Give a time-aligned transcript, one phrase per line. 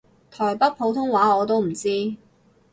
[0.31, 2.15] 台北普通話我都唔知